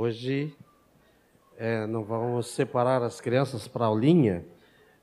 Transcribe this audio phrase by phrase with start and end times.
[0.00, 0.54] Hoje
[1.58, 4.44] é, não vamos separar as crianças para a aulinha,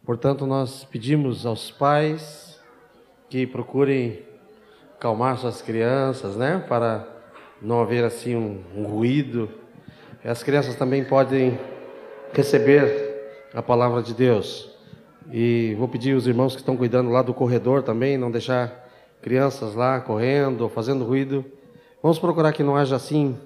[0.05, 2.57] portanto, nós pedimos aos pais
[3.29, 4.23] que procurem
[4.97, 6.63] calmar suas crianças, né?
[6.69, 7.05] Para
[7.61, 9.49] não haver assim um, um ruído.
[10.23, 11.59] As crianças também podem
[12.31, 14.71] receber a palavra de Deus.
[15.29, 18.87] E vou pedir os irmãos que estão cuidando lá do corredor também, não deixar
[19.21, 21.43] crianças lá correndo fazendo ruído.
[22.01, 23.37] Vamos procurar que não haja assim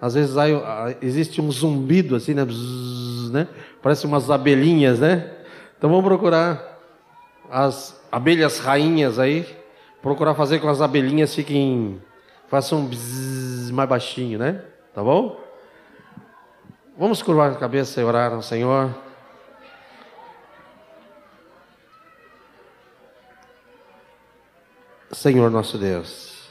[0.00, 0.52] às vezes aí,
[1.00, 2.44] existe um zumbido assim, né?
[2.44, 3.48] Bzzz, né?
[3.82, 5.30] Parece umas abelhinhas, né?
[5.76, 6.78] Então vamos procurar
[7.50, 9.46] as abelhas rainhas aí,
[10.02, 12.00] procurar fazer com as abelhinhas fiquem
[12.48, 14.62] façam um bzzz mais baixinho, né?
[14.94, 15.40] Tá bom?
[16.96, 18.94] Vamos curvar a cabeça e orar ao Senhor.
[25.10, 26.50] Senhor nosso Deus,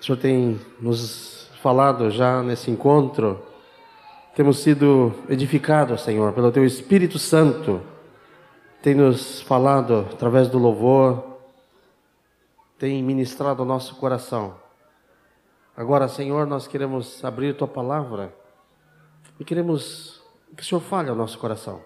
[0.00, 3.42] o Senhor tem nos falado já nesse encontro,
[4.36, 7.80] temos sido edificados, Senhor, pelo Teu Espírito Santo,
[8.82, 11.24] tem nos falado através do louvor,
[12.78, 14.56] tem ministrado o nosso coração.
[15.74, 18.30] Agora, Senhor, nós queremos abrir Tua palavra
[19.40, 20.22] e queremos
[20.54, 21.80] que o Senhor fale ao nosso coração.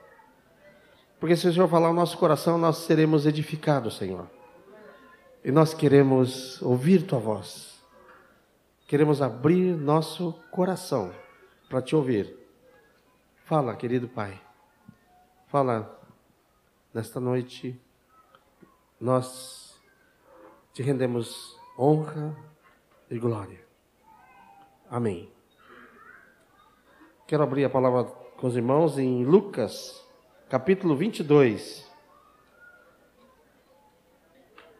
[1.21, 4.27] Porque se o Senhor falar ao nosso coração, nós seremos edificados, Senhor.
[5.45, 7.78] E nós queremos ouvir Tua voz
[8.89, 11.13] queremos abrir nosso coração
[11.69, 12.35] para te ouvir.
[13.45, 14.41] Fala, querido Pai.
[15.49, 16.01] Fala
[16.93, 17.79] nesta noite.
[18.99, 19.79] Nós
[20.73, 22.35] te rendemos honra
[23.11, 23.61] e glória.
[24.91, 25.31] Amém.
[27.27, 30.03] Quero abrir a palavra com os irmãos em Lucas,
[30.49, 31.87] capítulo 22.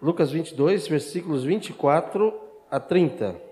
[0.01, 2.33] Lucas 22, versículos 24
[2.71, 3.48] a 30.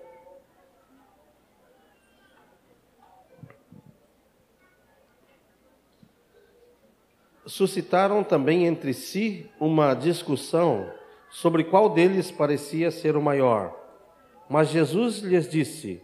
[7.47, 10.91] Suscitaram também entre si uma discussão
[11.29, 13.73] sobre qual deles parecia ser o maior.
[14.49, 16.03] Mas Jesus lhes disse: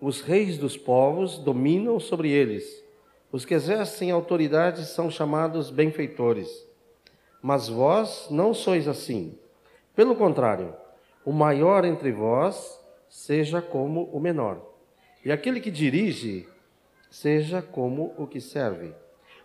[0.00, 2.82] Os reis dos povos dominam sobre eles.
[3.32, 6.48] Os que exercem autoridade são chamados benfeitores.
[7.40, 9.38] Mas vós não sois assim.
[9.96, 10.74] Pelo contrário,
[11.24, 12.78] o maior entre vós
[13.08, 14.60] seja como o menor,
[15.24, 16.48] e aquele que dirige
[17.10, 18.94] seja como o que serve.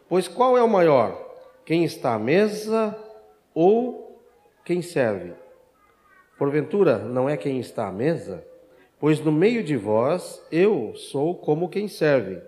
[0.08, 1.27] Pois qual é o maior?
[1.68, 2.98] Quem está à mesa
[3.54, 4.22] ou
[4.64, 5.34] quem serve?
[6.38, 8.42] Porventura, não é quem está à mesa?
[8.98, 12.42] Pois no meio de vós eu sou como quem serve.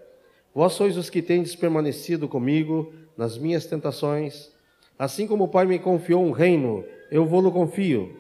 [0.56, 4.54] Vós sois os que tendes permanecido comigo nas minhas tentações.
[4.98, 8.16] Assim como o Pai me confiou um reino, eu vou-lo confio,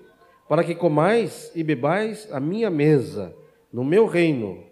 [0.49, 3.33] para que comais e bebais a minha mesa,
[3.71, 4.65] no meu reino,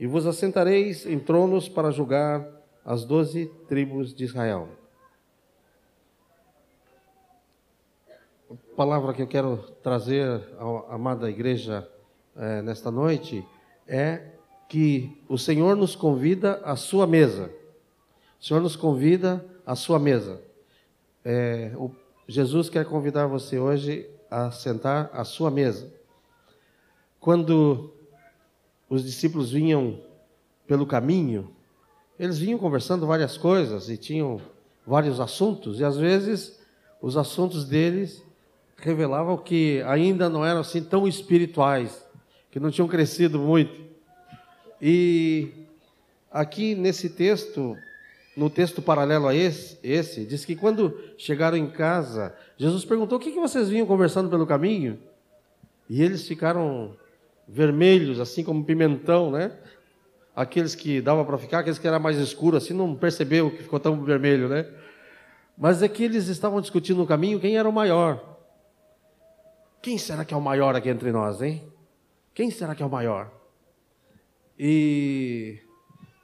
[0.00, 2.48] e vos assentareis em tronos para julgar
[2.86, 4.77] as doze tribos de Israel.
[8.78, 11.90] Palavra que eu quero trazer à amada igreja
[12.36, 13.44] é, nesta noite
[13.88, 14.34] é
[14.68, 17.50] que o Senhor nos convida à sua mesa.
[18.40, 20.40] O Senhor nos convida à sua mesa.
[21.24, 21.90] É, o,
[22.28, 25.92] Jesus quer convidar você hoje a sentar à sua mesa.
[27.18, 27.92] Quando
[28.88, 30.00] os discípulos vinham
[30.68, 31.50] pelo caminho,
[32.16, 34.40] eles vinham conversando várias coisas e tinham
[34.86, 36.60] vários assuntos, e às vezes
[37.02, 38.27] os assuntos deles
[38.80, 42.06] revelavam que ainda não eram assim tão espirituais,
[42.50, 43.80] que não tinham crescido muito.
[44.80, 45.50] E
[46.30, 47.76] aqui nesse texto,
[48.36, 53.20] no texto paralelo a esse, esse diz que quando chegaram em casa, Jesus perguntou: O
[53.20, 54.98] que, que vocês vinham conversando pelo caminho?
[55.90, 56.94] E eles ficaram
[57.48, 59.52] vermelhos, assim como pimentão, né?
[60.36, 63.80] Aqueles que dava para ficar, aqueles que era mais escuro, assim, não percebeu que ficou
[63.80, 64.66] tão vermelho, né?
[65.56, 68.37] Mas é que eles estavam discutindo no caminho quem era o maior.
[69.80, 71.62] Quem será que é o maior aqui entre nós, hein?
[72.34, 73.30] Quem será que é o maior?
[74.58, 75.60] E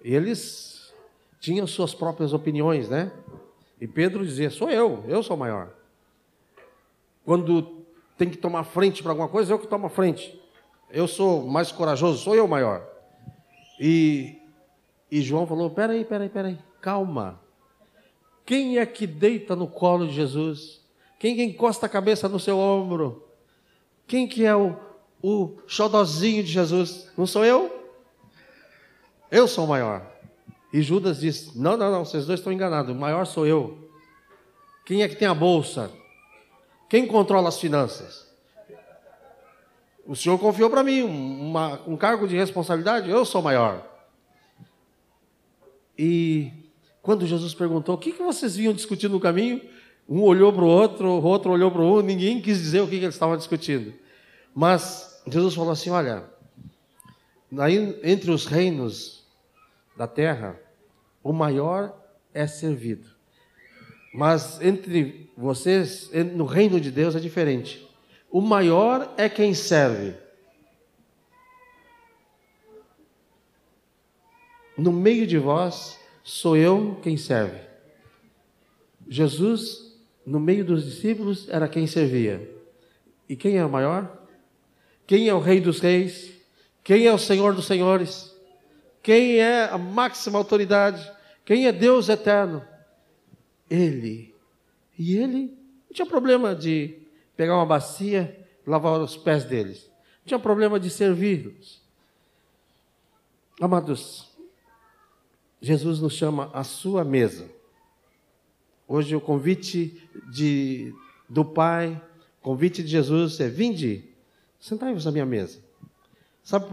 [0.00, 0.92] eles
[1.40, 3.12] tinham suas próprias opiniões, né?
[3.80, 5.70] E Pedro dizia: Sou eu, eu sou o maior.
[7.24, 7.84] Quando
[8.18, 10.40] tem que tomar frente para alguma coisa, eu que tomo a frente.
[10.90, 12.86] Eu sou mais corajoso, sou eu o maior.
[13.80, 14.40] E,
[15.10, 17.40] e João falou: Peraí, peraí, peraí, calma.
[18.44, 20.82] Quem é que deita no colo de Jesus?
[21.18, 23.24] Quem que encosta a cabeça no seu ombro?
[24.06, 24.76] Quem que é o,
[25.22, 27.10] o xodozinho de Jesus?
[27.16, 27.84] Não sou eu?
[29.30, 30.06] Eu sou o maior.
[30.72, 32.94] E Judas disse: Não, não, não, vocês dois estão enganados.
[32.94, 33.90] O maior sou eu.
[34.84, 35.90] Quem é que tem a bolsa?
[36.88, 38.24] Quem controla as finanças?
[40.06, 43.82] O Senhor confiou para mim uma, um cargo de responsabilidade, eu sou maior.
[45.98, 46.52] E
[47.00, 49.60] quando Jesus perguntou: O que, que vocês vinham discutindo no caminho?
[50.08, 52.88] Um olhou para o outro, o outro olhou para o outro, ninguém quis dizer o
[52.88, 53.94] que, eles estavam discutindo.
[54.54, 56.24] Mas Jesus falou assim: Olha,
[58.02, 59.24] entre os reinos
[59.96, 60.60] da terra,
[61.22, 61.96] o maior
[62.32, 63.08] é servido.
[64.12, 67.88] Mas entre vocês, no reino de Deus é diferente.
[68.30, 70.14] O maior é quem serve.
[74.76, 77.60] No meio de vós, sou eu quem serve.
[79.08, 79.93] Jesus,
[80.26, 82.50] no meio dos discípulos, era quem servia.
[83.28, 84.26] E quem é o maior?
[85.06, 86.32] Quem é o Rei dos Reis?
[86.82, 88.34] Quem é o Senhor dos Senhores?
[89.02, 91.10] Quem é a máxima autoridade?
[91.44, 92.64] Quem é Deus eterno?
[93.68, 94.34] Ele.
[94.98, 95.56] E ele
[95.86, 96.98] não tinha problema de
[97.36, 99.90] pegar uma bacia, lavar os pés deles.
[100.20, 101.82] Não tinha problema de servi-los.
[103.60, 104.30] Amados,
[105.60, 107.48] Jesus nos chama à sua mesa.
[108.86, 110.94] Hoje o convite de,
[111.28, 112.00] do Pai,
[112.42, 114.04] convite de Jesus é: vinde,
[114.60, 115.58] sentai-vos à minha mesa.
[116.42, 116.66] Sabe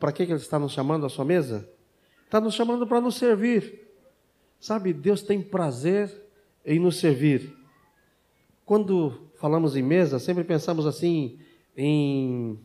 [0.00, 1.68] para que Ele está nos chamando à sua mesa?
[2.24, 3.86] Está nos chamando para nos servir.
[4.58, 6.10] Sabe, Deus tem prazer
[6.66, 7.54] em nos servir.
[8.64, 11.38] Quando falamos em mesa, sempre pensamos assim
[11.76, 12.58] em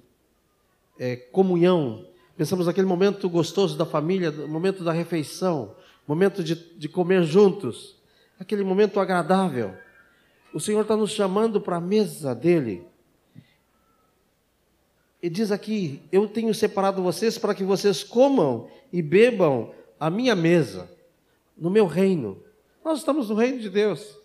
[0.97, 2.07] é, comunhão.
[2.35, 5.75] Pensamos naquele momento gostoso da família, momento da refeição,
[6.07, 7.98] momento de, de comer juntos,
[8.39, 9.75] aquele momento agradável.
[10.53, 12.87] O Senhor está nos chamando para a mesa dele.
[15.21, 20.35] E diz aqui: Eu tenho separado vocês para que vocês comam e bebam a minha
[20.35, 20.89] mesa,
[21.57, 22.41] no meu reino.
[22.83, 24.17] Nós estamos no reino de Deus.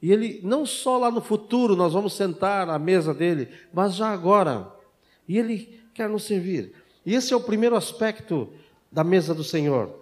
[0.00, 4.08] E ele, não só lá no futuro nós vamos sentar à mesa dele, mas já
[4.08, 4.70] agora.
[5.26, 6.74] E ele quer nos servir.
[7.06, 8.52] E esse é o primeiro aspecto
[8.90, 9.96] da mesa do Senhor.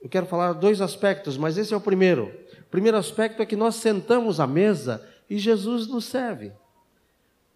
[0.00, 2.32] Eu quero falar dois aspectos, mas esse é o primeiro.
[2.72, 6.52] Primeiro aspecto é que nós sentamos à mesa e Jesus nos serve.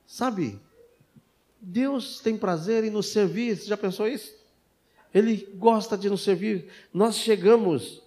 [0.07, 0.61] Sabe,
[1.59, 3.57] Deus tem prazer em nos servir.
[3.57, 4.35] Você já pensou isso?
[5.15, 6.71] Ele gosta de nos servir.
[6.93, 8.03] Nós chegamos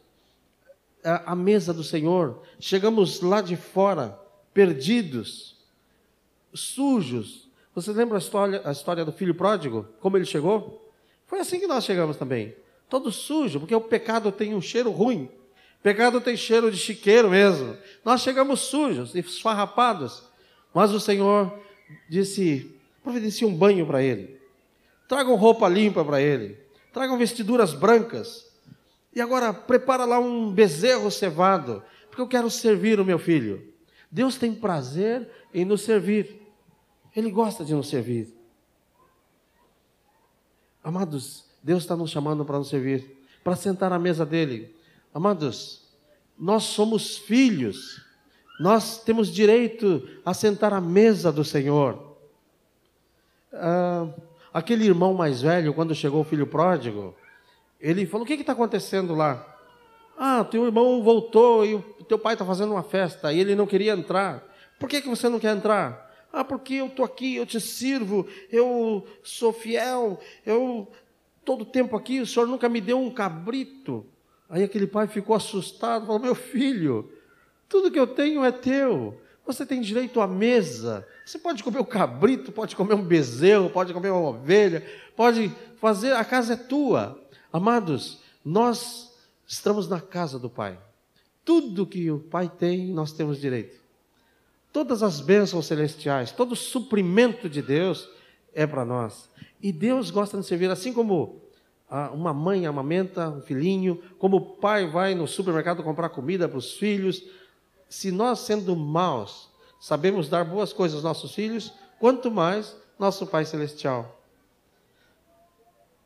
[1.03, 4.15] à mesa do Senhor, chegamos lá de fora,
[4.53, 5.57] perdidos,
[6.53, 7.49] sujos.
[7.73, 9.87] Você lembra a história, a história do filho pródigo?
[9.99, 10.87] Como ele chegou?
[11.25, 12.55] Foi assim que nós chegamos também.
[12.87, 15.27] Todo sujo, porque o pecado tem um cheiro ruim.
[15.81, 17.77] Pecado tem cheiro de chiqueiro mesmo.
[18.03, 20.23] Nós chegamos sujos, esfarrapados.
[20.73, 21.57] Mas o Senhor
[22.09, 24.39] disse: providencie um banho para ele.
[25.07, 26.57] Tragam roupa limpa para ele.
[26.91, 28.49] Tragam vestiduras brancas
[29.13, 33.73] e agora prepara lá um bezerro cevado, porque eu quero servir o meu filho.
[34.11, 36.41] Deus tem prazer em nos servir.
[37.15, 38.33] Ele gosta de nos servir.
[40.83, 44.75] Amados, Deus está nos chamando para nos servir, para sentar à mesa dele.
[45.13, 45.81] Amados,
[46.37, 48.05] nós somos filhos,
[48.59, 52.15] nós temos direito a sentar à mesa do Senhor.
[53.51, 54.07] Ah,
[54.53, 57.15] aquele irmão mais velho, quando chegou o filho pródigo,
[57.79, 59.45] ele falou: O que está acontecendo lá?
[60.17, 63.65] Ah, teu irmão voltou e o teu pai está fazendo uma festa e ele não
[63.65, 64.43] queria entrar.
[64.77, 66.07] Por que, que você não quer entrar?
[66.31, 70.87] Ah, porque eu estou aqui, eu te sirvo, eu sou fiel, eu
[71.43, 74.05] todo tempo aqui, o senhor nunca me deu um cabrito.
[74.49, 77.11] Aí aquele pai ficou assustado, falou: Meu filho,
[77.67, 79.21] tudo que eu tenho é teu.
[79.45, 81.07] Você tem direito à mesa.
[81.25, 84.85] Você pode comer o cabrito, pode comer um bezerro, pode comer uma ovelha,
[85.15, 87.19] pode fazer, a casa é tua.
[87.51, 89.15] Amados, nós
[89.47, 90.79] estamos na casa do Pai.
[91.43, 93.79] Tudo que o Pai tem, nós temos direito.
[94.71, 98.07] Todas as bênçãos celestiais, todo o suprimento de Deus
[98.53, 99.29] é para nós.
[99.61, 101.41] E Deus gosta de servir assim como
[102.13, 106.73] uma mãe amamenta um filhinho, como o pai vai no supermercado comprar comida para os
[106.73, 107.23] filhos.
[107.87, 113.45] Se nós, sendo maus, sabemos dar boas coisas aos nossos filhos, quanto mais nosso Pai
[113.45, 114.21] Celestial.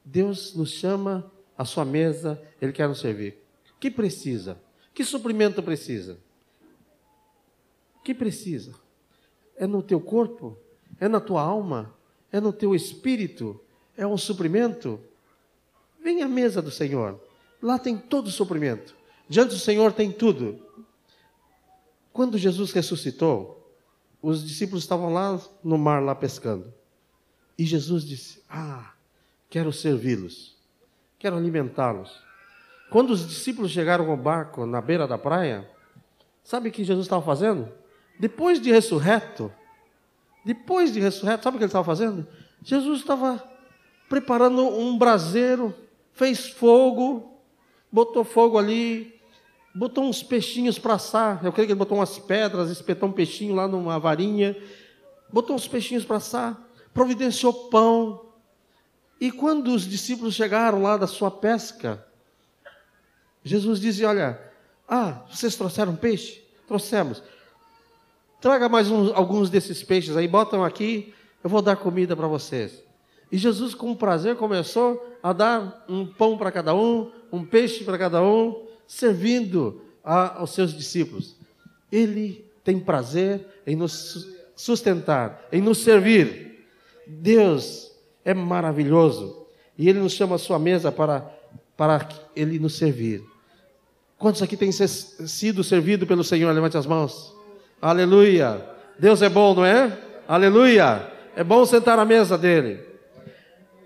[0.05, 3.37] Deus nos chama à sua mesa, Ele quer nos servir.
[3.79, 4.57] Que precisa?
[4.93, 6.17] Que suprimento precisa?
[8.03, 8.73] Que precisa?
[9.55, 10.57] É no teu corpo?
[10.99, 11.93] É na tua alma?
[12.31, 13.59] É no teu espírito?
[13.97, 14.99] É um suprimento?
[16.03, 17.19] Vem à mesa do Senhor.
[17.61, 18.95] Lá tem todo o suprimento.
[19.29, 20.59] Diante do Senhor tem tudo.
[22.11, 23.73] Quando Jesus ressuscitou,
[24.21, 26.73] os discípulos estavam lá no mar, lá pescando.
[27.57, 28.93] E Jesus disse: Ah,
[29.49, 30.55] quero servi-los,
[31.17, 32.21] quero alimentá-los.
[32.89, 35.67] Quando os discípulos chegaram com o barco na beira da praia,
[36.43, 37.69] sabe o que Jesus estava fazendo?
[38.19, 39.51] Depois de ressurreto,
[40.45, 42.27] depois de ressurreto, sabe o que ele estava fazendo?
[42.61, 43.43] Jesus estava
[44.07, 45.73] preparando um braseiro,
[46.13, 47.39] fez fogo,
[47.91, 49.19] botou fogo ali,
[49.73, 51.43] botou uns peixinhos para assar.
[51.43, 54.55] Eu creio que ele botou umas pedras, espetou um peixinho lá numa varinha,
[55.31, 56.61] botou uns peixinhos para assar,
[56.93, 58.25] providenciou pão.
[59.19, 62.05] E quando os discípulos chegaram lá da sua pesca,
[63.43, 64.39] Jesus disse: Olha,
[64.87, 66.43] ah, vocês trouxeram peixe?
[66.67, 67.21] Trouxemos.
[68.39, 72.83] Traga mais uns, alguns desses peixes aí, botam aqui, eu vou dar comida para vocês.
[73.33, 77.97] E Jesus, com prazer, começou a dar um pão para cada um, um peixe para
[77.97, 81.35] cada um, servindo a, aos seus discípulos.
[81.91, 86.63] Ele tem prazer em nos sustentar, em nos servir.
[87.07, 87.91] Deus
[88.23, 91.27] é maravilhoso e Ele nos chama à sua mesa para,
[91.75, 93.23] para Ele nos servir.
[94.15, 96.53] Quantos aqui têm sido servido pelo Senhor?
[96.53, 97.35] Levante as mãos.
[97.81, 98.63] Aleluia.
[98.99, 99.97] Deus é bom, não é?
[100.27, 101.11] Aleluia.
[101.35, 102.92] É bom sentar à mesa dele.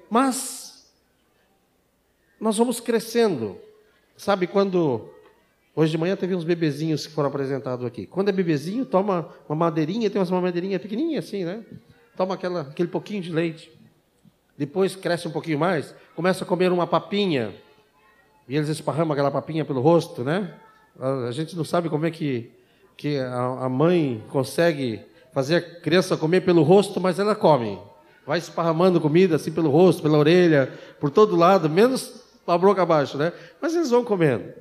[0.09, 0.91] Mas
[2.39, 3.57] nós vamos crescendo.
[4.15, 5.09] Sabe quando
[5.75, 8.05] hoje de manhã teve uns bebezinhos que foram apresentados aqui.
[8.05, 11.63] Quando é bebezinho, toma uma madeirinha, tem umas madeirinhas pequenininhas assim, né?
[12.15, 13.71] Toma aquela, aquele pouquinho de leite.
[14.57, 17.53] Depois cresce um pouquinho mais, começa a comer uma papinha.
[18.47, 20.55] E eles esparramam aquela papinha pelo rosto, né?
[20.99, 22.51] A gente não sabe como é que,
[22.95, 27.77] que a, a mãe consegue fazer a criança comer pelo rosto, mas ela come
[28.27, 33.17] vai esparramando comida assim pelo rosto, pela orelha, por todo lado, menos a boca abaixo,
[33.17, 33.31] né?
[33.61, 34.53] Mas eles vão comendo.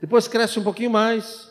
[0.00, 1.48] Depois cresce um pouquinho mais,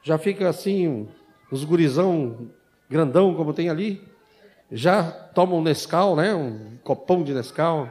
[0.00, 1.08] já fica assim,
[1.50, 2.48] os gurizão
[2.88, 4.00] grandão como tem ali,
[4.70, 6.32] já toma um Nescau, né?
[6.34, 7.90] Um copão de Nescau,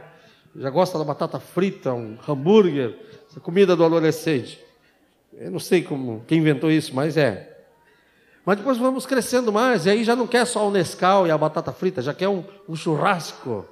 [0.56, 2.98] já gosta da batata frita, um hambúrguer,
[3.30, 4.64] essa comida do adolescente.
[5.34, 7.51] Eu não sei como quem inventou isso, mas é.
[8.46, 11.38] Mas depois vamos crescendo mais, e aí já não quer só o Nescau e a
[11.38, 13.66] batata frita, já quer um, um churrasco.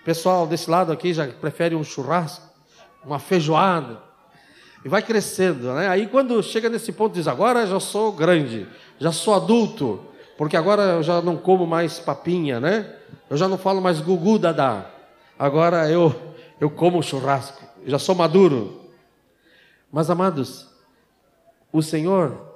[0.00, 2.48] O pessoal desse lado aqui já prefere um churrasco,
[3.04, 3.98] uma feijoada.
[4.82, 5.88] E vai crescendo, né?
[5.88, 8.66] Aí quando chega nesse ponto, diz: agora já sou grande,
[8.98, 10.00] já sou adulto,
[10.38, 12.96] porque agora eu já não como mais papinha, né?
[13.28, 14.86] Eu já não falo mais gugu dadá.
[15.38, 16.14] Agora eu,
[16.58, 18.80] eu como churrasco, já sou maduro.
[19.92, 20.66] Mas amados,
[21.70, 22.49] o Senhor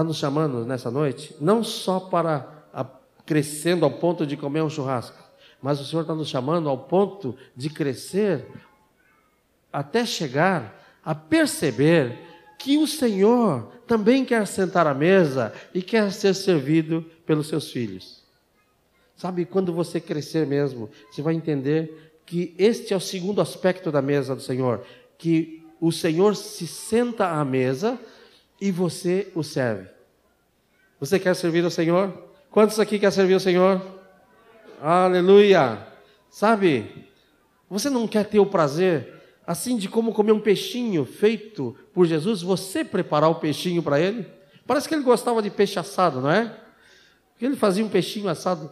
[0.00, 2.86] está nos chamando nessa noite, não só para a,
[3.26, 5.18] crescendo ao ponto de comer um churrasco,
[5.60, 8.46] mas o Senhor está nos chamando ao ponto de crescer
[9.70, 12.18] até chegar a perceber
[12.58, 18.22] que o Senhor também quer sentar à mesa e quer ser servido pelos seus filhos.
[19.16, 24.00] Sabe, quando você crescer mesmo, você vai entender que este é o segundo aspecto da
[24.00, 24.82] mesa do Senhor,
[25.18, 27.98] que o Senhor se senta à mesa
[28.60, 29.88] e você o serve.
[30.98, 32.12] Você quer servir o Senhor?
[32.50, 33.80] Quantos aqui quer servir o Senhor?
[34.82, 35.86] Aleluia!
[36.28, 37.06] Sabe,
[37.68, 39.14] você não quer ter o prazer,
[39.46, 44.26] assim de como comer um peixinho feito por Jesus, você preparar o peixinho para ele?
[44.66, 46.54] Parece que ele gostava de peixe assado, não é?
[47.40, 48.70] Ele fazia um peixinho assado.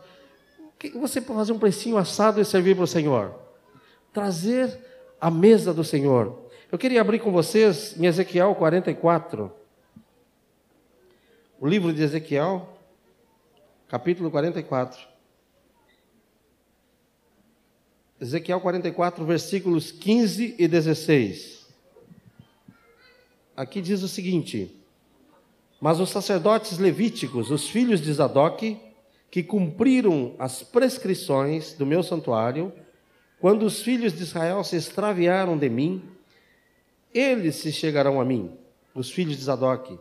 [0.94, 3.34] Você fazer um peixinho assado e servir para o Senhor?
[4.12, 4.78] Trazer
[5.20, 6.46] a mesa do Senhor.
[6.70, 9.50] Eu queria abrir com vocês em Ezequiel 44
[11.60, 12.68] o livro de Ezequiel,
[13.88, 15.00] capítulo 44.
[18.20, 21.66] Ezequiel 44, versículos 15 e 16.
[23.56, 24.72] Aqui diz o seguinte:
[25.80, 28.78] Mas os sacerdotes levíticos, os filhos de Zadok,
[29.28, 32.72] que cumpriram as prescrições do meu santuário,
[33.40, 36.04] quando os filhos de Israel se extraviaram de mim,
[37.12, 38.56] eles se chegarão a mim,
[38.94, 39.98] os filhos de Zadok,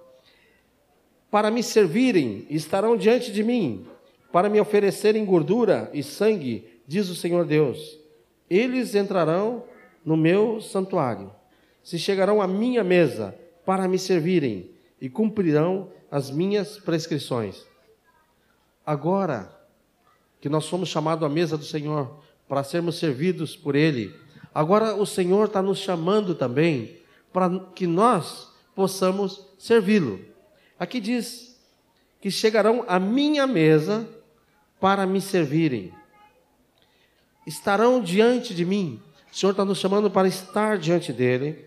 [1.29, 3.85] para me servirem, estarão diante de mim,
[4.31, 7.99] para me oferecerem gordura e sangue, diz o Senhor Deus.
[8.49, 9.63] Eles entrarão
[10.05, 11.31] no meu santuário,
[11.83, 17.65] se chegarão à minha mesa para me servirem e cumprirão as minhas prescrições.
[18.85, 19.53] Agora
[20.39, 24.15] que nós somos chamados à mesa do Senhor para sermos servidos por Ele,
[24.53, 26.95] agora o Senhor está nos chamando também
[27.33, 30.36] para que nós possamos servi-lo.
[30.79, 31.57] Aqui diz
[32.21, 34.07] que chegarão à minha mesa
[34.79, 35.93] para me servirem.
[37.45, 39.01] Estarão diante de mim.
[39.31, 41.65] O Senhor está nos chamando para estar diante dele,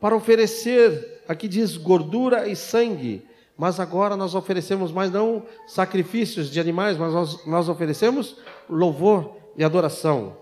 [0.00, 6.58] para oferecer, aqui diz gordura e sangue, mas agora nós oferecemos mais não sacrifícios de
[6.58, 8.36] animais, mas nós, nós oferecemos
[8.68, 10.36] louvor e adoração.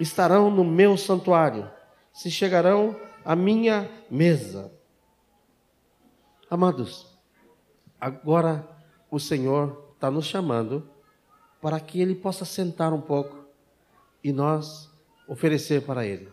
[0.00, 1.70] Estarão no meu santuário,
[2.12, 4.72] se chegarão à minha mesa.
[6.50, 7.06] Amados,
[7.98, 8.68] agora
[9.10, 10.86] o Senhor está nos chamando
[11.60, 13.46] para que Ele possa sentar um pouco
[14.22, 14.90] e nós
[15.26, 16.28] oferecer para Ele.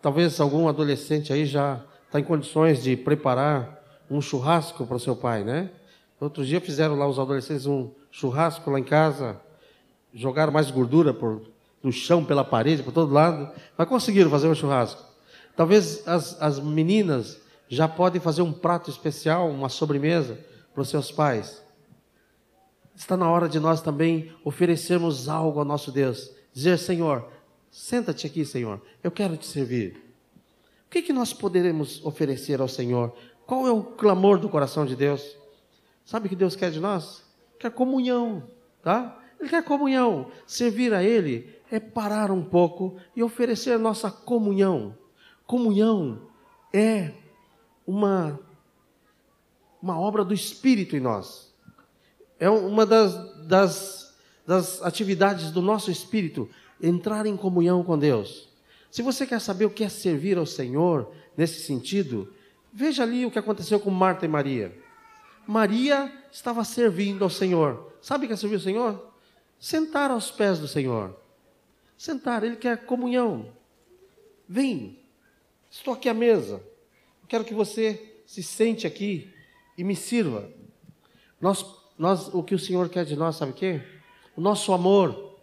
[0.00, 5.14] Talvez algum adolescente aí já está em condições de preparar um churrasco para o seu
[5.14, 5.70] pai, né?
[6.18, 9.38] Outro dia fizeram lá os adolescentes um churrasco lá em casa,
[10.14, 11.42] jogaram mais gordura por,
[11.82, 15.04] no chão, pela parede, por todo lado, mas conseguiram fazer um churrasco.
[15.54, 17.41] Talvez as, as meninas
[17.72, 20.38] já podem fazer um prato especial, uma sobremesa
[20.74, 21.64] para os seus pais.
[22.94, 26.30] Está na hora de nós também oferecermos algo ao nosso Deus.
[26.52, 27.26] Dizer, Senhor,
[27.70, 29.96] senta-te aqui, Senhor, eu quero te servir.
[30.86, 33.16] O que, que nós poderemos oferecer ao Senhor?
[33.46, 35.34] Qual é o clamor do coração de Deus?
[36.04, 37.24] Sabe o que Deus quer de nós?
[37.58, 38.50] Quer comunhão,
[38.82, 39.18] tá?
[39.40, 40.30] Ele quer comunhão.
[40.46, 44.94] Servir a Ele é parar um pouco e oferecer nossa comunhão.
[45.46, 46.28] Comunhão
[46.70, 47.21] é
[47.86, 48.38] uma,
[49.80, 51.52] uma obra do Espírito em nós.
[52.38, 53.14] É uma das,
[53.46, 54.14] das,
[54.46, 56.48] das atividades do nosso espírito,
[56.80, 58.48] entrar em comunhão com Deus.
[58.90, 62.32] Se você quer saber o que é servir ao Senhor nesse sentido,
[62.72, 64.76] veja ali o que aconteceu com Marta e Maria.
[65.46, 67.92] Maria estava servindo ao Senhor.
[68.00, 69.12] Sabe o que é servir ao Senhor?
[69.58, 71.16] Sentar aos pés do Senhor.
[71.96, 73.52] Sentar, Ele quer comunhão.
[74.48, 74.98] Vem,
[75.70, 76.62] estou aqui à mesa.
[77.32, 79.32] Quero que você se sente aqui
[79.78, 80.50] e me sirva.
[81.40, 81.64] Nós,
[81.96, 83.80] nós, o que o Senhor quer de nós, sabe o quê?
[84.36, 85.38] O nosso amor.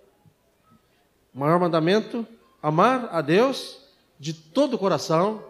[1.34, 2.28] O maior mandamento:
[2.62, 3.80] amar a Deus
[4.20, 5.44] de todo o coração,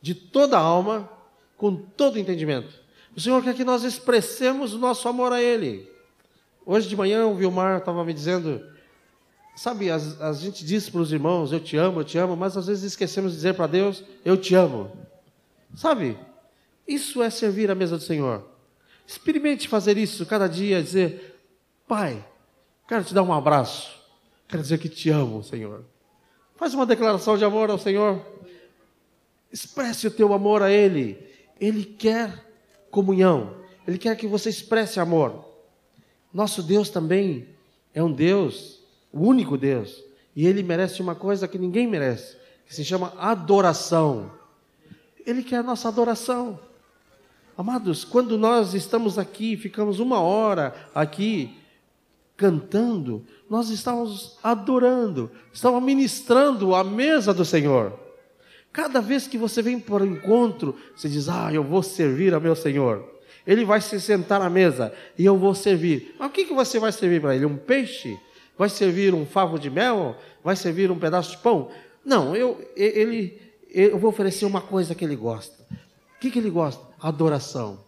[0.00, 1.10] de toda a alma,
[1.58, 2.72] com todo o entendimento.
[3.14, 5.86] O Senhor quer que nós expressemos o nosso amor a Ele.
[6.64, 8.66] Hoje de manhã o Vilmar estava me dizendo,
[9.54, 12.56] sabe, a, a gente diz para os irmãos, eu te amo, eu te amo, mas
[12.56, 14.90] às vezes esquecemos de dizer para Deus, eu te amo.
[15.74, 16.18] Sabe?
[16.86, 18.46] Isso é servir à mesa do Senhor.
[19.06, 21.40] Experimente fazer isso cada dia, dizer:
[21.86, 22.24] Pai,
[22.88, 24.00] quero te dar um abraço.
[24.48, 25.84] Quero dizer que te amo, Senhor.
[26.56, 28.20] Faz uma declaração de amor ao Senhor.
[29.50, 31.18] Expresse o teu amor a Ele.
[31.60, 32.46] Ele quer
[32.90, 33.56] comunhão.
[33.86, 35.44] Ele quer que você expresse amor.
[36.32, 37.48] Nosso Deus também
[37.92, 38.80] é um Deus,
[39.12, 40.02] o único Deus.
[40.34, 44.30] E Ele merece uma coisa que ninguém merece, que se chama adoração.
[45.26, 46.58] Ele quer a nossa adoração.
[47.56, 51.58] Amados, quando nós estamos aqui, ficamos uma hora aqui
[52.36, 57.98] cantando, nós estamos adorando, estamos ministrando a mesa do Senhor.
[58.72, 62.40] Cada vez que você vem para o encontro, você diz: Ah, eu vou servir a
[62.40, 63.06] meu Senhor.
[63.46, 66.14] Ele vai se sentar à mesa e eu vou servir.
[66.18, 67.44] Mas o que, que você vai servir para ele?
[67.44, 68.18] Um peixe?
[68.56, 70.16] Vai servir um favo de mel?
[70.42, 71.68] Vai servir um pedaço de pão?
[72.04, 73.40] Não, eu, ele,
[73.74, 75.62] eu vou oferecer uma coisa que ele gosta.
[76.16, 76.84] O que, que ele gosta?
[77.00, 77.78] Adoração.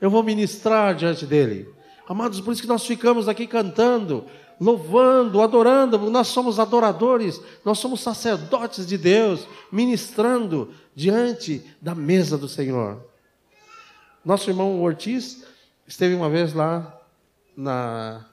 [0.00, 1.68] Eu vou ministrar diante dele.
[2.08, 4.24] Amados, por isso que nós ficamos aqui cantando,
[4.60, 5.98] louvando, adorando.
[6.10, 13.04] Nós somos adoradores, nós somos sacerdotes de Deus, ministrando diante da mesa do Senhor.
[14.24, 15.44] Nosso irmão Ortiz
[15.86, 17.00] esteve uma vez lá
[17.56, 18.26] na,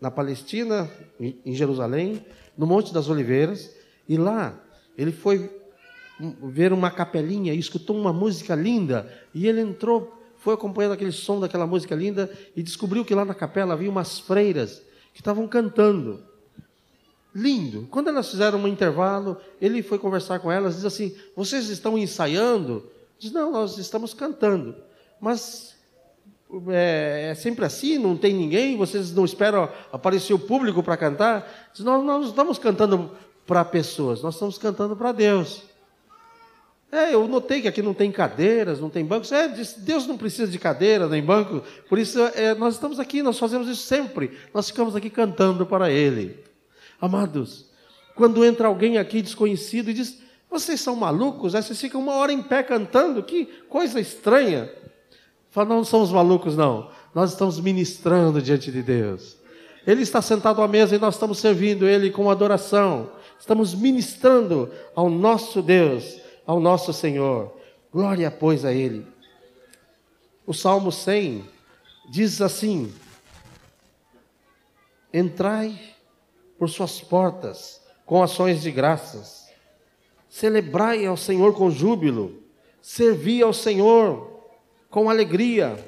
[0.00, 2.24] na Palestina, em Jerusalém,
[2.56, 3.74] no Monte das Oliveiras,
[4.08, 4.54] e lá
[4.96, 5.59] ele foi
[6.42, 11.40] ver uma capelinha e escutou uma música linda, e ele entrou, foi acompanhando aquele som
[11.40, 16.22] daquela música linda e descobriu que lá na capela havia umas freiras que estavam cantando.
[17.34, 17.86] Lindo.
[17.90, 22.90] Quando elas fizeram um intervalo, ele foi conversar com elas, diz assim: "Vocês estão ensaiando?"
[23.18, 24.74] Diz: "Não, nós estamos cantando."
[25.20, 25.76] Mas
[26.68, 31.70] é, é, sempre assim, não tem ninguém, vocês não esperam aparecer o público para cantar.
[31.72, 33.12] Diz, nós, não estamos cantando
[33.46, 35.69] para pessoas, nós estamos cantando para Deus.
[36.92, 39.30] É, eu notei que aqui não tem cadeiras, não tem bancos.
[39.30, 39.46] É,
[39.78, 41.62] Deus não precisa de cadeira nem banco.
[41.88, 44.36] Por isso, é, nós estamos aqui, nós fazemos isso sempre.
[44.52, 46.36] Nós ficamos aqui cantando para Ele.
[47.00, 47.66] Amados,
[48.16, 51.54] quando entra alguém aqui desconhecido e diz: Vocês são malucos?
[51.54, 54.68] Aí vocês ficam uma hora em pé cantando, que coisa estranha.
[55.50, 56.90] Fala, não somos malucos, não.
[57.14, 59.36] Nós estamos ministrando diante de Deus.
[59.86, 63.10] Ele está sentado à mesa e nós estamos servindo Ele com adoração.
[63.38, 67.52] Estamos ministrando ao nosso Deus ao nosso Senhor.
[67.92, 69.06] Glória, pois, a Ele.
[70.44, 71.44] O Salmo 100
[72.10, 72.92] diz assim:
[75.14, 75.80] Entrai
[76.58, 79.48] por suas portas com ações de graças,
[80.28, 82.42] celebrai ao Senhor com júbilo,
[82.82, 84.42] servi ao Senhor
[84.90, 85.78] com alegria,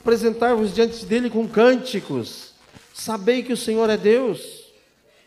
[0.00, 2.54] apresentai-vos diante dele com cânticos,
[2.92, 4.72] sabei que o Senhor é Deus,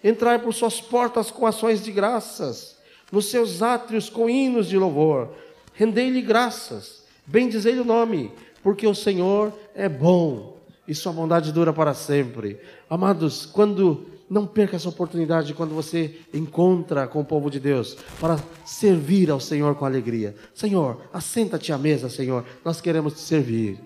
[0.03, 2.72] entrai por suas portas com ações de graças,
[3.13, 5.29] nos seus átrios com hinos de louvor.
[5.75, 8.31] Rendei-lhe graças, bendizei o nome,
[8.63, 12.59] porque o Senhor é bom e sua bondade dura para sempre.
[12.89, 18.39] Amados, quando Não perca essa oportunidade quando você encontra com o povo de Deus para
[18.65, 20.35] servir ao Senhor com alegria.
[20.55, 22.43] Senhor, assenta-te à mesa, Senhor.
[22.65, 23.79] Nós queremos te servir.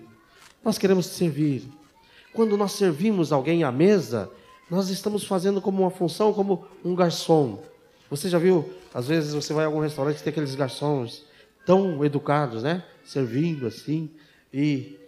[0.64, 1.64] Nós queremos te servir.
[2.32, 4.30] Quando nós servimos alguém à mesa,
[4.70, 7.58] nós estamos fazendo como uma função, como um garçom.
[8.10, 8.72] Você já viu?
[8.94, 11.24] Às vezes você vai a algum restaurante e tem aqueles garçons
[11.66, 12.82] tão educados, né?
[13.04, 14.10] Servindo assim.
[14.52, 14.98] E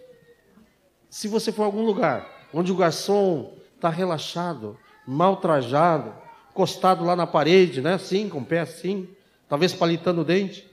[1.09, 6.13] se você for a algum lugar onde o garçom está relaxado, mal trajado,
[6.51, 7.95] encostado lá na parede, né?
[7.95, 9.09] Assim, com o pé assim,
[9.49, 10.69] talvez palitando o dente.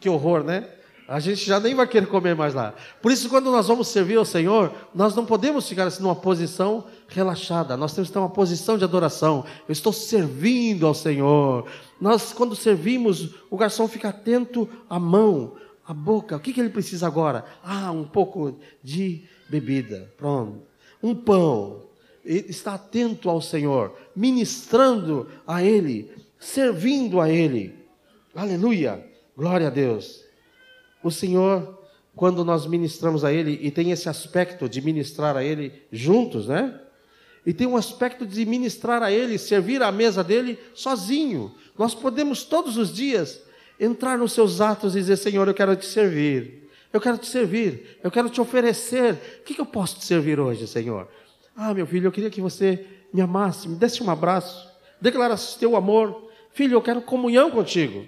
[0.00, 0.68] Que horror, né?
[1.08, 2.74] A gente já nem vai querer comer mais lá.
[3.00, 6.84] Por isso, quando nós vamos servir ao Senhor, nós não podemos ficar assim numa posição
[7.08, 7.78] relaxada.
[7.78, 9.42] Nós temos que ter uma posição de adoração.
[9.66, 11.66] Eu estou servindo ao Senhor.
[11.98, 16.36] Nós, quando servimos, o garçom fica atento à mão, à boca.
[16.36, 17.42] O que, que ele precisa agora?
[17.64, 20.12] Ah, um pouco de bebida.
[20.14, 20.60] Pronto.
[21.02, 21.84] Um pão.
[22.22, 27.74] Ele está atento ao Senhor, ministrando a Ele, servindo a Ele.
[28.34, 29.02] Aleluia.
[29.34, 30.27] Glória a Deus.
[31.02, 31.78] O Senhor,
[32.14, 36.80] quando nós ministramos a Ele, e tem esse aspecto de ministrar a Ele juntos, né?
[37.46, 41.54] E tem um aspecto de ministrar a Ele, servir à mesa dele sozinho.
[41.78, 43.40] Nós podemos todos os dias
[43.78, 46.68] entrar nos seus atos e dizer: Senhor, eu quero te servir.
[46.92, 47.98] Eu quero te servir.
[48.02, 49.14] Eu quero te oferecer.
[49.40, 51.08] O que, eu posso te servir hoje, Senhor?
[51.56, 54.68] Ah, meu filho, eu queria que você me amasse, me desse um abraço,
[55.00, 56.30] declarasse teu amor.
[56.52, 58.04] Filho, eu quero comunhão contigo.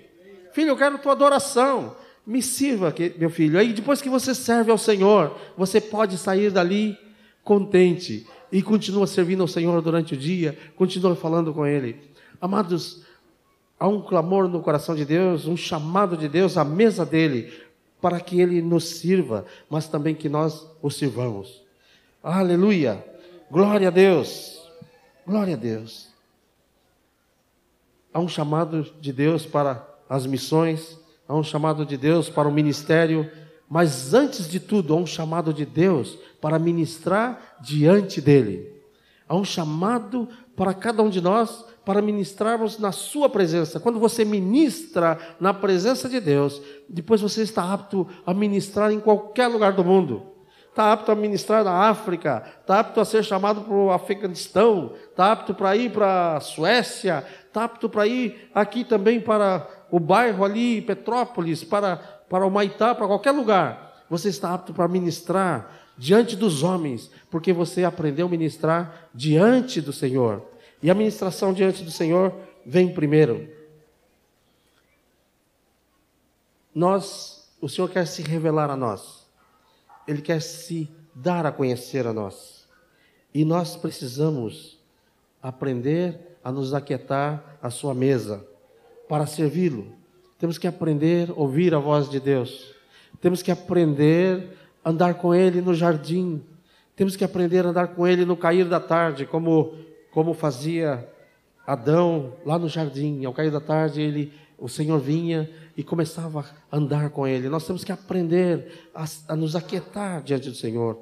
[0.53, 1.97] Filho, eu quero tua adoração
[2.31, 3.59] me sirva, meu filho.
[3.59, 6.97] Aí depois que você serve ao Senhor, você pode sair dali
[7.43, 12.01] contente e continua servindo ao Senhor durante o dia, continua falando com Ele.
[12.41, 13.03] Amados,
[13.81, 17.53] há um clamor no coração de Deus, um chamado de Deus à mesa dele,
[18.01, 21.65] para que Ele nos sirva, mas também que nós o sirvamos.
[22.23, 23.05] Aleluia!
[23.51, 24.63] Glória a Deus!
[25.27, 26.11] Glória a Deus!
[28.15, 31.00] Há um chamado de Deus para as missões,
[31.31, 33.31] há um chamado de Deus para o ministério,
[33.69, 38.69] mas antes de tudo, há um chamado de Deus para ministrar diante dele.
[39.29, 43.79] Há um chamado para cada um de nós para ministrarmos na sua presença.
[43.79, 49.47] Quando você ministra na presença de Deus, depois você está apto a ministrar em qualquer
[49.47, 50.30] lugar do mundo.
[50.71, 55.33] Está apto a ministrar na África, está apto a ser chamado para o Afeganistão, está
[55.33, 60.45] apto para ir para a Suécia, está apto para ir aqui também para o bairro
[60.45, 66.37] ali, Petrópolis, para, para o Maitá, para qualquer lugar, você está apto para ministrar diante
[66.37, 70.43] dos homens, porque você aprendeu a ministrar diante do Senhor.
[70.83, 72.33] E a ministração diante do Senhor
[72.65, 73.49] vem primeiro.
[76.75, 79.20] Nós, o Senhor quer se revelar a nós.
[80.07, 82.69] Ele quer se dar a conhecer a nós.
[83.35, 84.79] E nós precisamos
[85.43, 88.45] aprender a nos aquietar à sua mesa
[89.09, 89.93] para servi-lo.
[90.39, 92.75] Temos que aprender a ouvir a voz de Deus.
[93.21, 96.43] Temos que aprender a andar com Ele no jardim.
[96.97, 99.75] Temos que aprender a andar com Ele no cair da tarde, como,
[100.11, 101.07] como fazia
[101.67, 103.25] Adão lá no jardim.
[103.25, 107.49] Ao cair da tarde, ele, o Senhor vinha e começava a andar com Ele.
[107.49, 111.01] Nós temos que aprender a, a nos aquietar diante do Senhor.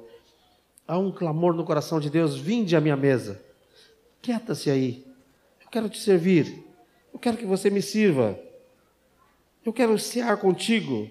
[0.87, 3.39] Há um clamor no coração de Deus: vinde à minha mesa.
[4.21, 5.05] Quieta-se aí.
[5.61, 6.65] Eu quero te servir.
[7.13, 8.39] Eu quero que você me sirva.
[9.65, 11.09] Eu quero cear contigo.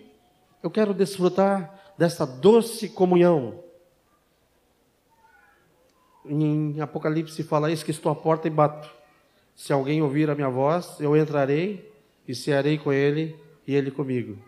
[0.63, 3.63] Eu quero desfrutar dessa doce comunhão.
[6.25, 8.89] Em Apocalipse fala isso: que estou à porta e bato.
[9.55, 11.98] Se alguém ouvir a minha voz, eu entrarei
[12.29, 13.35] e cearei com ele
[13.67, 14.39] e ele comigo.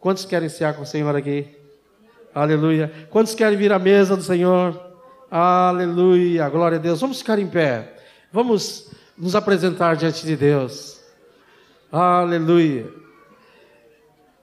[0.00, 1.46] Quantos querem cear com o Senhor aqui?
[2.34, 2.92] Aleluia.
[3.10, 4.78] Quantos querem vir à mesa do Senhor?
[5.30, 6.48] Aleluia.
[6.48, 7.00] Glória a Deus.
[7.00, 7.96] Vamos ficar em pé.
[8.32, 11.00] Vamos nos apresentar diante de Deus.
[11.90, 12.92] Aleluia.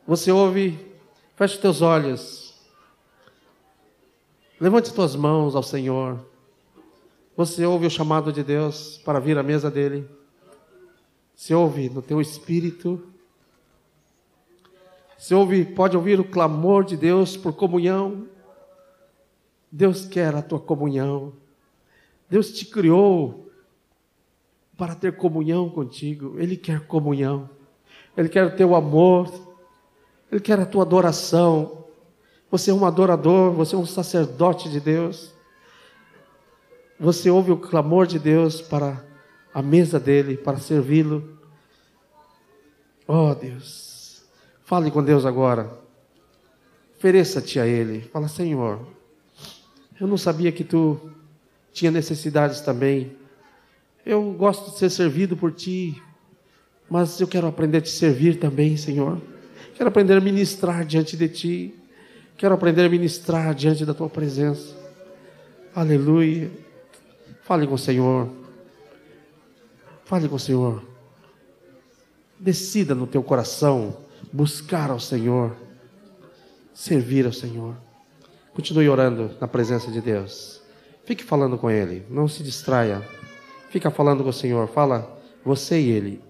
[0.07, 0.79] Você ouve,
[1.35, 2.55] feche os teus olhos.
[4.59, 6.25] Levante as tuas mãos ao Senhor.
[7.35, 10.07] Você ouve o chamado de Deus para vir à mesa dele.
[11.41, 13.01] Você ouve no teu espírito.
[15.17, 18.27] Você ouve, pode ouvir o clamor de Deus por comunhão.
[19.71, 21.33] Deus quer a tua comunhão.
[22.29, 23.51] Deus te criou
[24.77, 26.35] para ter comunhão contigo.
[26.37, 27.49] Ele quer comunhão.
[28.15, 29.33] Ele quer o teu amor.
[30.31, 31.85] Ele quer a tua adoração.
[32.51, 35.33] Você é um adorador, você é um sacerdote de Deus.
[36.99, 39.09] Você ouve o clamor de Deus para
[39.53, 41.37] a mesa dele, para servi-lo.
[43.07, 44.23] Oh Deus,
[44.63, 45.71] fale com Deus agora.
[46.97, 48.01] Ofereça-te a Ele.
[48.01, 48.79] Fala, Senhor,
[49.99, 50.99] eu não sabia que tu
[51.73, 53.15] tinha necessidades também
[54.05, 56.01] Eu gosto de ser servido por Ti,
[56.89, 59.21] mas eu quero aprender a Te servir também, Senhor.
[59.75, 61.75] Quero aprender a ministrar diante de Ti.
[62.37, 64.75] Quero aprender a ministrar diante da Tua presença.
[65.73, 66.49] Aleluia.
[67.43, 68.40] Fale com o Senhor.
[70.11, 70.83] Fale com o Senhor.
[72.37, 73.95] Decida no teu coração
[74.33, 75.55] buscar ao Senhor,
[76.73, 77.77] servir ao Senhor.
[78.53, 80.61] Continue orando na presença de Deus.
[81.05, 83.01] Fique falando com Ele, não se distraia.
[83.69, 84.67] Fica falando com o Senhor.
[84.67, 86.21] Fala você e Ele.